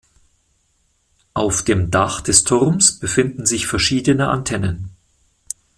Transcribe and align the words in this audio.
Auf 1.35 1.61
dem 1.61 1.91
Dach 1.91 2.21
des 2.21 2.43
Turms 2.43 2.97
befinden 2.99 3.45
sich 3.45 3.67
verschiedene 3.67 4.29
Antennen. 4.29 4.89